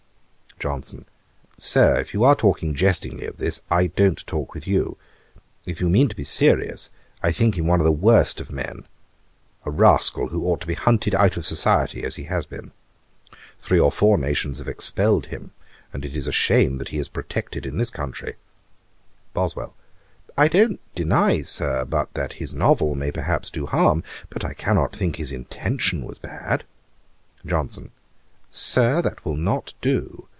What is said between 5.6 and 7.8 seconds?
If you mean to be serious, I think him one